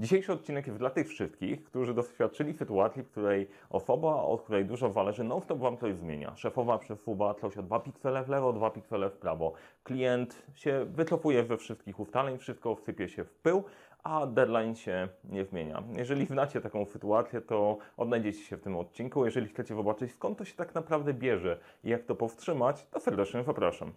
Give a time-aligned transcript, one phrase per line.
[0.00, 4.90] Dzisiejszy odcinek jest dla tych wszystkich, którzy doświadczyli sytuacji, w której osoba, od której dużo
[4.90, 6.36] zależy, non-stop Wam coś zmienia.
[6.36, 9.52] Szefowa przesuwa coś o 2 piksele w lewo, 2 piksele w prawo.
[9.84, 13.64] Klient się wycofuje we wszystkich ustaleń, wszystko wsypie się w pył,
[14.02, 15.82] a deadline się nie zmienia.
[15.96, 19.24] Jeżeli znacie taką sytuację, to odnajdziecie się w tym odcinku.
[19.24, 23.44] Jeżeli chcecie zobaczyć, skąd to się tak naprawdę bierze i jak to powstrzymać, to serdecznie
[23.44, 23.92] zapraszam.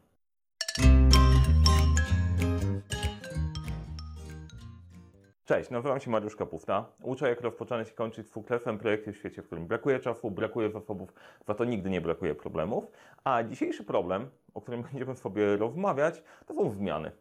[5.49, 6.85] Cześć, nazywam się Mariusz Kapufta.
[7.01, 11.13] Uczę, jak rozpoczynać i kończyć fuklefem projekty w świecie, w którym brakuje czasu, brakuje zasobów,
[11.47, 12.87] za to nigdy nie brakuje problemów.
[13.23, 17.11] A dzisiejszy problem, o którym będziemy sobie rozmawiać, to są zmiany.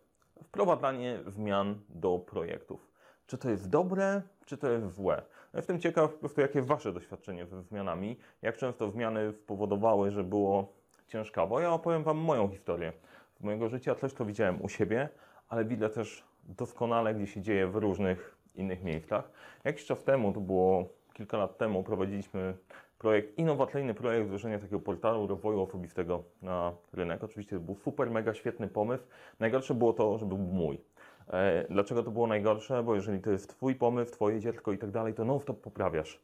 [0.43, 2.91] Wprowadzanie zmian do projektów.
[3.27, 5.23] Czy to jest dobre, czy to jest złe?
[5.55, 10.25] Jestem ciekaw po prostu, jakie jest Wasze doświadczenie ze zmianami, jak często zmiany spowodowały, że
[10.25, 10.73] było
[11.07, 11.61] ciężkawo.
[11.61, 12.93] Ja opowiem Wam moją historię
[13.41, 15.09] mojego życia, coś, co widziałem u siebie,
[15.49, 19.31] ale widzę też doskonale, gdzie się dzieje w różnych innych miejscach.
[19.65, 22.55] Jakiś czas temu, to było kilka lat temu, prowadziliśmy
[22.99, 27.25] projekt, innowacyjny projekt wdrożenia takiego portalu rozwoju osobistego na rynek.
[27.25, 29.05] Oczywiście to był super, mega świetny pomysł.
[29.41, 30.81] Najgorsze było to, że był mój.
[31.29, 32.83] E, Dlaczego to było najgorsze?
[32.83, 36.21] Bo jeżeli to jest Twój pomysł, Twoje dziecko i tak dalej, to non-stop poprawiasz.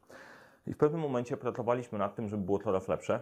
[0.67, 3.21] I w pewnym momencie pracowaliśmy nad tym, żeby było coraz lepsze.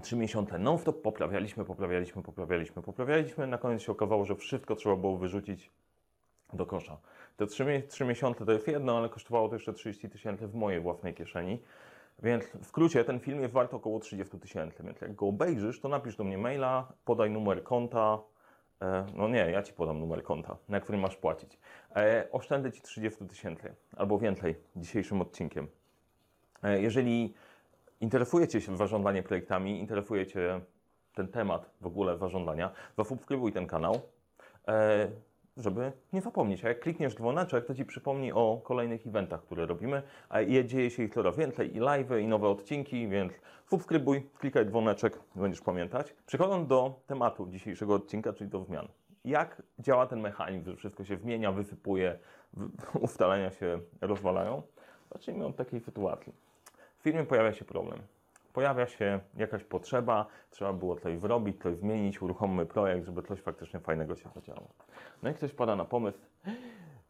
[0.00, 3.46] Trzy miesiące non-stop poprawialiśmy, poprawialiśmy, poprawialiśmy, poprawialiśmy.
[3.46, 5.70] Na koniec się okazało, że wszystko trzeba było wyrzucić
[6.52, 6.98] do kosza.
[7.36, 10.80] Te trzy, trzy miesiące to jest jedno, ale kosztowało to jeszcze 30 tysięcy w mojej
[10.80, 11.62] własnej kieszeni.
[12.22, 15.88] Więc w skrócie ten film jest wart około 30 tysięcy, więc jak go obejrzysz, to
[15.88, 18.18] napisz do mnie maila, podaj numer konta.
[18.82, 21.58] E, no nie, ja Ci podam numer konta, na którym masz płacić.
[21.96, 25.68] E, oszczędzę Ci 30 tysięcy albo więcej dzisiejszym odcinkiem.
[26.62, 27.34] E, jeżeli
[28.02, 30.60] interesujecie się zarządzaniem projektami, interesuje Cię
[31.14, 34.00] ten temat w ogóle zarządzania, zasubskrybuj ten kanał.
[34.68, 35.08] E,
[35.56, 36.64] żeby nie zapomnieć.
[36.64, 40.90] A jak klikniesz dzwoneczek, to Ci przypomni o kolejnych eventach, które robimy, a je dzieje
[40.90, 43.32] się ich coraz więcej, i live, i nowe odcinki, więc
[43.70, 46.14] subskrybuj, klikaj dzwoneczek, będziesz pamiętać.
[46.26, 48.88] Przechodząc do tematu dzisiejszego odcinka, czyli do zmian.
[49.24, 52.18] Jak działa ten mechanizm, że wszystko się zmienia, wysypuje,
[53.00, 54.62] ustalenia się rozwalają?
[55.12, 56.32] Zacznijmy od takiej sytuacji.
[57.02, 57.98] W firmie pojawia się problem.
[58.52, 63.80] Pojawia się jakaś potrzeba, trzeba było coś zrobić, coś zmienić, uruchommy projekt, żeby coś faktycznie
[63.80, 64.68] fajnego się zadziało.
[65.22, 66.18] No i ktoś pada na pomysł,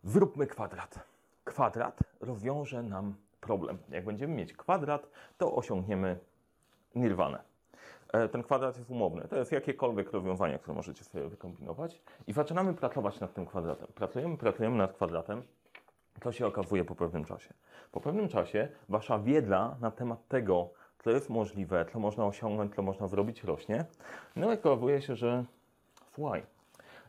[0.04, 0.98] zróbmy kwadrat.
[1.44, 3.78] Kwadrat rozwiąże nam problem.
[3.88, 5.08] Jak będziemy mieć kwadrat,
[5.38, 6.18] to osiągniemy
[6.94, 7.42] nirwanę.
[8.12, 9.28] E, Ten kwadrat jest umowny.
[9.28, 12.02] To jest jakiekolwiek rozwiązanie, które możecie sobie wykombinować.
[12.26, 13.88] I zaczynamy pracować nad tym kwadratem.
[13.94, 15.42] Pracujemy, pracujemy nad kwadratem.
[16.20, 17.54] To się okazuje po pewnym czasie.
[17.92, 22.82] Po pewnym czasie wasza wiedza na temat tego, co jest możliwe, co można osiągnąć, co
[22.82, 23.84] można zrobić, rośnie.
[24.36, 25.44] No i okazuje się, że
[26.14, 26.42] słuchaj,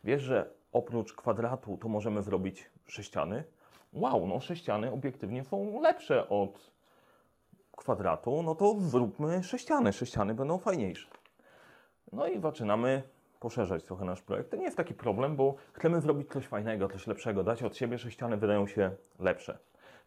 [0.03, 3.44] wiesz, że oprócz kwadratu to możemy zrobić sześciany?
[3.94, 6.72] Wow, no sześciany obiektywnie są lepsze od
[7.78, 9.94] kwadratu, no to zróbmy sześciany.
[9.94, 11.08] Sześciany będą fajniejsze.
[12.12, 13.03] No i zaczynamy
[13.43, 14.51] poszerzać trochę nasz projekt.
[14.51, 17.97] To nie jest taki problem, bo chcemy zrobić coś fajnego, coś lepszego, dać od siebie,
[17.97, 19.57] sześciany wydają się lepsze.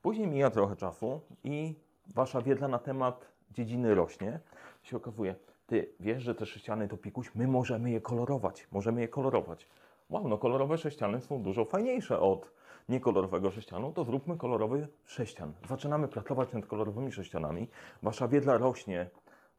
[0.03, 1.75] Później mija trochę czasu i
[2.15, 4.41] wasza wiedza na temat dziedziny rośnie.
[4.83, 5.35] Się okazuje,
[5.67, 9.69] ty wiesz, że te sześciany to pikuś, my możemy je kolorować, możemy je kolorować.
[10.11, 12.51] Wow, no kolorowe sześciany są dużo fajniejsze od
[12.89, 15.53] niekolorowego sześcianu, to zróbmy kolorowy sześcian.
[15.69, 17.69] Zaczynamy pracować nad kolorowymi sześcianami,
[18.03, 19.11] wasza wiedza rośnie,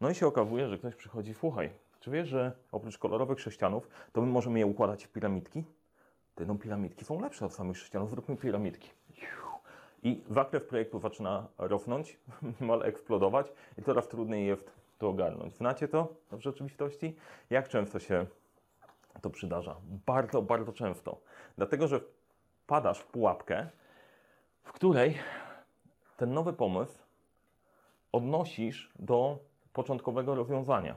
[0.01, 1.69] no i się okazuje, że ktoś przychodzi, słuchaj,
[2.00, 5.63] czy wiesz, że oprócz kolorowych sześcianów, to my możemy je układać w piramidki?
[6.35, 8.90] Te no piramidki są lepsze od samych sześcianów, zróbmy piramidki.
[10.03, 12.19] I zakres projektu zaczyna rosnąć,
[12.59, 15.56] mal eksplodować i coraz trudniej jest to ogarnąć.
[15.56, 17.16] Znacie to w rzeczywistości?
[17.50, 18.25] Jak często się
[19.22, 19.75] to przydarza?
[20.06, 21.18] Bardzo, bardzo często.
[21.57, 22.00] Dlatego, że
[22.68, 23.69] padasz w pułapkę,
[24.63, 25.18] w której
[26.18, 27.00] ten nowy pomysł
[28.12, 29.40] odnosisz do
[29.74, 30.96] początkowego rozwiązania.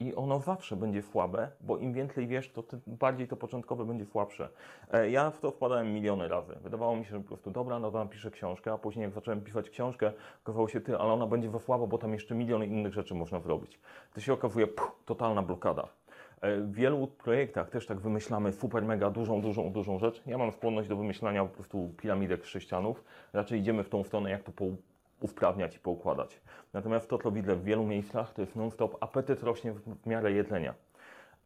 [0.00, 4.04] I ono zawsze będzie słabe, bo im więcej wiesz, to tym bardziej to początkowe będzie
[4.04, 4.48] słabsze.
[4.92, 6.54] E, Ja w to wpadałem miliony razy.
[6.62, 9.40] Wydawało mi się, że po prostu dobra, no to napiszę książkę, a później jak zacząłem
[9.40, 10.12] pisać książkę,
[10.44, 13.40] okazało się ty, ale ona będzie za słabo, bo tam jeszcze milion innych rzeczy można
[13.40, 13.78] zrobić.
[14.14, 15.88] To się okazuje puh, totalna blokada.
[16.40, 20.22] E, W wielu projektach też tak wymyślamy super, mega dużą, dużą, dużą rzecz.
[20.26, 23.04] Ja mam skłonność do wymyślania po prostu piramidek z sześcianów.
[23.32, 24.52] Raczej idziemy w tą stronę, jak to
[25.20, 26.40] usprawniać i poukładać.
[26.72, 30.74] Natomiast to, co widzę w wielu miejscach, to jest non-stop apetyt rośnie w miarę jedzenia.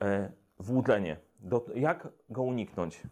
[0.02, 1.16] E, Włódzenie.
[1.40, 3.02] Do, jak go uniknąć?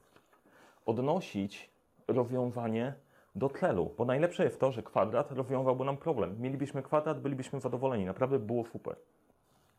[0.87, 1.71] Odnosić
[2.09, 2.95] rozwiązanie
[3.35, 6.41] do celu, bo najlepsze jest to, że kwadrat rozwiązałby nam problem.
[6.41, 8.97] Mielibyśmy kwadrat, bylibyśmy zadowoleni, naprawdę by było super.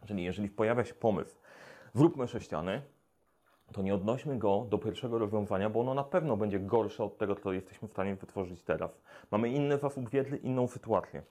[0.06, 1.36] Czyli jeżeli pojawia się pomysł,
[1.94, 2.82] zróbmy sześciany,
[3.72, 7.36] to nie odnośmy go do pierwszego rozwiązania, bo ono na pewno będzie gorsze od tego,
[7.36, 9.02] co jesteśmy w stanie wytworzyć teraz.
[9.32, 11.24] Mamy inny zasób wiedzy, inną sytuację.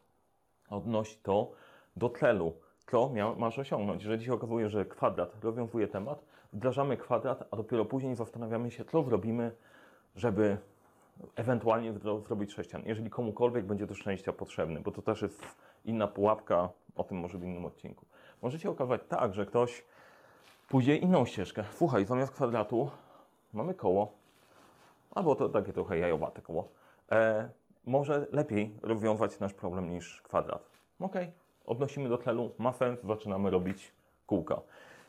[0.70, 1.50] Odnoś to
[1.96, 2.52] do celu,
[2.90, 4.02] co masz osiągnąć.
[4.02, 9.02] Jeżeli się okazuje, że kwadrat rozwiązuje temat, wdrażamy kwadrat, a dopiero później zastanawiamy się, co
[9.02, 9.52] zrobimy,
[10.16, 10.56] żeby
[11.36, 11.92] ewentualnie
[12.26, 12.82] zrobić sześcian.
[12.86, 15.42] Jeżeli komukolwiek będzie do szczęścia potrzebny, bo to też jest
[15.84, 18.06] inna pułapka, o tym może w innym odcinku.
[18.42, 19.84] Może się okazać tak, że ktoś
[20.70, 21.64] pójdzie inną ścieżkę.
[21.76, 22.90] Słuchaj, zamiast kwadratu
[23.52, 24.12] mamy koło,
[25.10, 26.68] albo to takie trochę jajowate koło.
[27.12, 27.48] E,
[27.86, 30.70] może lepiej rozwiązać nasz problem niż kwadrat.
[31.00, 31.14] Ok,
[31.66, 33.92] odnosimy do celu, ma sens, zaczynamy robić
[34.26, 34.60] kółka.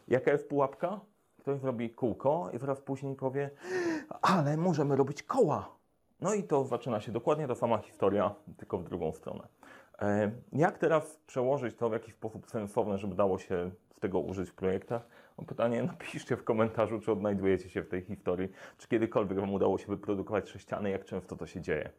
[0.08, 1.00] Jaka jest pułapka?
[1.40, 3.50] Ktoś zrobi kółko i zaraz później powie,
[4.22, 5.70] ale możemy robić koła.
[6.22, 9.48] No i to zaczyna się dokładnie ta sama historia, tylko w drugą stronę.
[10.02, 14.50] E, Jak teraz przełożyć to w jakiś sposób sensowny, żeby dało się z tego użyć
[14.50, 15.08] w projektach?
[15.48, 19.88] Pytanie, napiszcie w komentarzu, czy odnajdujecie się w tej historii, czy kiedykolwiek Wam udało się
[19.88, 21.90] wyprodukować sześciany, jak często to się dzieje.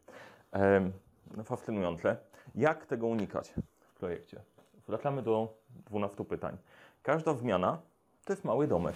[0.53, 0.93] Em,
[1.37, 2.17] No, fascynujące.
[2.55, 4.43] Jak tego unikać w projekcie?
[4.89, 5.55] Wracamy do
[5.87, 6.56] 12 pytań.
[7.03, 7.79] Każda zmiana
[8.25, 8.94] to jest mały domek,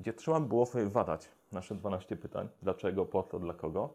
[0.00, 2.48] gdzie trzeba było sobie badać nasze 12 pytań.
[2.62, 3.94] Dlaczego, po co, dla kogo.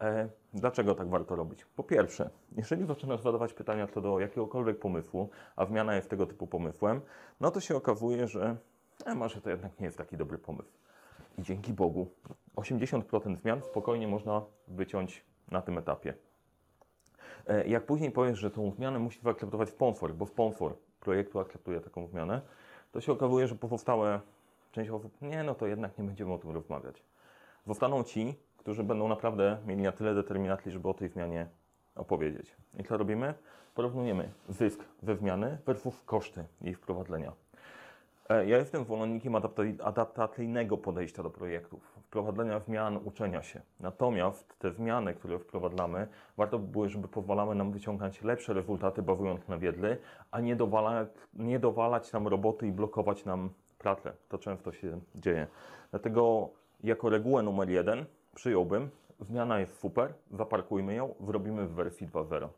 [0.00, 1.64] E, dlaczego tak warto robić?
[1.64, 6.46] Po pierwsze, jeżeli zaczynasz zadawać pytania co do jakiegokolwiek pomysłu, a zmiana jest tego typu
[6.46, 7.00] pomysłem,
[7.40, 8.56] no to się okazuje, że
[9.06, 10.70] e, może to jednak nie jest taki dobry pomysł.
[11.38, 12.10] I dzięki Bogu
[12.56, 16.14] 80% zmian spokojnie można wyciąć na tym etapie.
[17.46, 22.06] E, Jak później powiesz, że tą zmianę musi zaakceptować sponsor, bo sponsor projektu akceptuje taką
[22.06, 22.40] zmianę,
[22.92, 24.20] to się okazuje, że pozostałe
[24.72, 27.02] część osób, nie, no to jednak nie będziemy o tym rozmawiać.
[27.66, 31.46] Zostaną ci, którzy będą naprawdę mieli na tyle determinacji, żeby o tej zmianie
[31.94, 32.56] opowiedzieć.
[32.78, 33.34] I co robimy?
[33.74, 37.32] Porównujemy zysk ze zmiany versus koszty jej wprowadzenia.
[38.28, 43.60] E, Ja jestem zwolennikiem adapta- adaptacyjnego podejścia do projektów, wprowadzenia zmian, uczenia się.
[43.80, 49.48] Natomiast te zmiany, które wprowadzamy, warto by było, żeby pozwalały nam wyciągać lepsze rezultaty, bazując
[49.48, 49.96] na wiedzy,
[50.30, 54.12] a nie dowalać, nie dowalać nam roboty i blokować nam pracę.
[54.28, 55.46] To często się dzieje.
[55.90, 56.48] Dlatego
[56.82, 58.04] jako regułę numer jeden
[58.34, 62.48] przyjąłbym, zmiana jest super, zaparkujmy ją, zrobimy w wersji 2.0.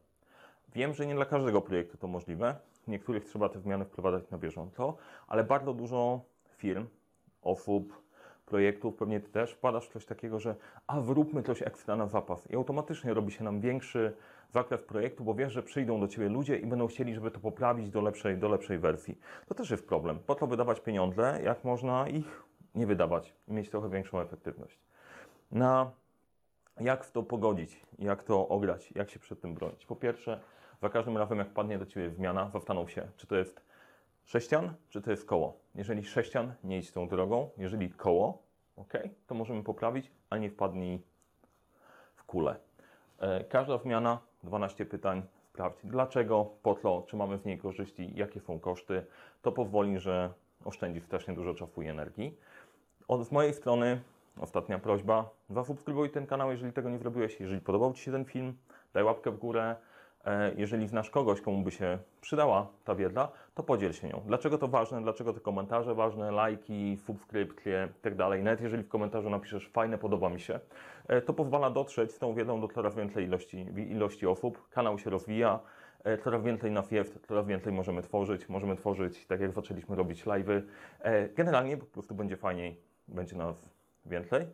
[0.74, 2.56] Wiem, że nie dla każdego projektu to możliwe.
[2.86, 4.96] Niektórych trzeba te zmiany wprowadzać na bieżąco,
[5.26, 6.20] ale bardzo dużo
[6.56, 6.86] firm,
[7.42, 8.06] osób,
[8.46, 10.56] projektów, pewnie ty też wpadasz w coś takiego, że
[10.86, 14.12] a zróbmy coś ekstra na zapas i automatycznie robi się nam większy
[14.50, 17.90] zakres projektu, bo wiesz, że przyjdą do ciebie ludzie i będą chcieli, żeby to poprawić
[17.90, 19.18] do lepszej, do lepszej wersji.
[19.46, 20.18] To też jest problem.
[20.26, 22.42] Po to wydawać pieniądze, jak można ich
[22.74, 24.78] nie wydawać i mieć trochę większą efektywność.
[25.52, 25.90] Na
[26.80, 29.86] jak w to pogodzić, jak to ograć, jak się przed tym bronić.
[29.86, 30.40] Po pierwsze,
[30.82, 33.60] za każdym razem, jak padnie do Ciebie zmiana, zastanów się, czy to jest
[34.24, 35.58] sześcian, czy to jest koło.
[35.74, 37.50] Jeżeli sześcian, nie idź tą drogą.
[37.58, 38.42] Jeżeli koło,
[38.76, 38.92] ok,
[39.26, 41.02] to możemy poprawić, a nie wpadnij
[42.16, 42.56] w kulę.
[43.18, 48.40] E, Każda zmiana, 12 pytań, sprawdź dlaczego, po co, czy mamy z niej korzyści, jakie
[48.40, 49.06] są koszty.
[49.42, 50.30] To pozwoli, że
[50.64, 52.38] oszczędzisz strasznie dużo czasu i energii.
[53.08, 54.00] Od, z mojej strony
[54.40, 55.30] ostatnia prośba.
[55.50, 57.40] Zasubskrybuj ten kanał, jeżeli tego nie zrobiłeś.
[57.40, 58.56] Jeżeli podobał Ci się ten film,
[58.92, 59.76] daj łapkę w górę.
[60.24, 64.22] E, Jeżeli znasz kogoś, komu by się przydała ta wiedza, to podziel się nią.
[64.26, 65.02] Dlaczego to ważne?
[65.02, 66.30] Dlaczego te komentarze ważne?
[66.30, 68.28] Lajki, subskrypcje itd.
[68.42, 70.60] Nawet jeżeli w komentarzu napiszesz fajne, podoba mi się,
[71.08, 74.68] e, to pozwala dotrzeć z tą wiedzą do coraz więcej ilości, ilości osób.
[74.70, 75.60] Kanał się rozwija.
[76.04, 78.48] E, Coraz więcej nas jest, coraz więcej możemy tworzyć.
[78.48, 80.62] Możemy tworzyć, tak jak zaczęliśmy robić live'y.
[81.34, 83.75] Generalnie po prostu będzie fajniej, będzie nas
[84.08, 84.46] więcej.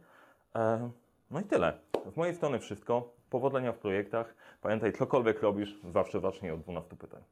[0.56, 0.90] E,
[1.30, 1.78] No i tyle.
[2.12, 3.12] Z mojej strony wszystko.
[3.30, 4.35] Powodzenia w projektach.
[4.61, 7.23] Pamiętaj, cokolwiek robisz, zawsze zacznij od 12 pytań.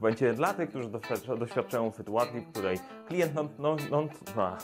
[0.00, 4.58] Będzie dla tych, którzy doświadcza- doświadczają sytuacji, w której klient no, no, no, a.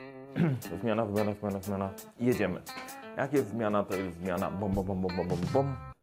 [0.80, 1.90] zmiana, zmiana, zmiana, zmiana.
[2.20, 2.62] Jedziemy.
[3.16, 4.50] Jak jest zmiana, to jest zmiana.
[4.50, 5.93] Bom, bom, bom, bom, bom, bom.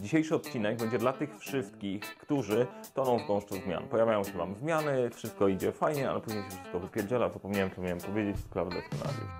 [0.00, 3.88] Dzisiejszy odcinek będzie dla tych wszystkich, którzy toną w gąszczu zmian.
[3.88, 7.28] Pojawiają się Wam zmiany, wszystko idzie fajnie, ale później się wszystko wypierdziela.
[7.28, 9.30] Zapomniałem, co miałem powiedzieć, sprawdzę scenariusz.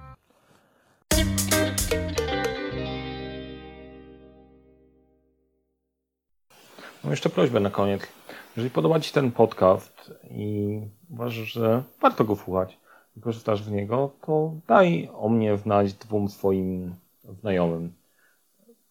[7.04, 8.02] Mam jeszcze prośbę na koniec.
[8.56, 12.78] Jeżeli podoba Ci ten podcast i uważasz, że warto go słuchać
[13.16, 16.94] i korzystasz z niego, to daj o mnie znać dwóm swoim
[17.40, 17.92] znajomym.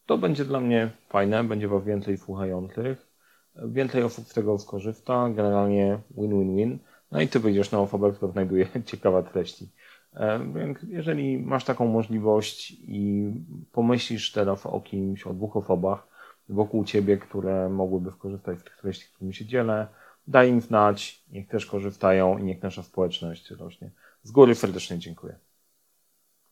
[0.05, 3.07] To będzie dla mnie fajne, będzie Was więcej słuchających,
[3.55, 6.79] więcej osób z tego skorzysta, generalnie win-win-win.
[7.11, 9.69] No i Ty wyjdziesz na osobę, która znajduje ciekawe treści.
[10.13, 13.31] E, Więc jeżeli masz taką możliwość i
[13.71, 16.07] pomyślisz teraz o kimś, o dwóch osobach
[16.49, 19.87] wokół Ciebie, które mogłyby skorzystać z tych treści, którymi się dzielę,
[20.27, 23.89] daj im znać, niech też korzystają i niech nasza społeczność rośnie.
[24.23, 25.35] Z góry serdecznie dziękuję.